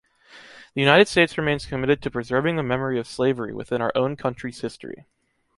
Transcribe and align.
The 0.73 0.81
United 0.81 1.07
States 1.07 1.37
remains 1.37 1.67
committed 1.67 2.01
to 2.01 2.09
preserving 2.09 2.55
the 2.55 2.63
memory 2.63 2.97
of 2.97 3.05
slavery 3.05 3.53
within 3.53 3.83
our 3.83 3.91
own 3.93 4.15
country’s 4.15 4.59
history. 4.61 5.05